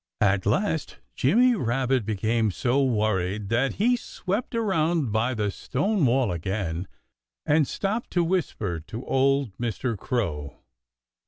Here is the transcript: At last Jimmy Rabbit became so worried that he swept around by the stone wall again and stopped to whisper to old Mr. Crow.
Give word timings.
At 0.21 0.47
last 0.47 0.97
Jimmy 1.13 1.53
Rabbit 1.53 2.07
became 2.07 2.49
so 2.49 2.83
worried 2.83 3.49
that 3.49 3.73
he 3.73 3.95
swept 3.95 4.55
around 4.55 5.11
by 5.11 5.35
the 5.35 5.51
stone 5.51 6.03
wall 6.07 6.31
again 6.31 6.87
and 7.45 7.67
stopped 7.67 8.09
to 8.13 8.23
whisper 8.23 8.79
to 8.79 9.05
old 9.05 9.55
Mr. 9.59 9.95
Crow. 9.95 10.55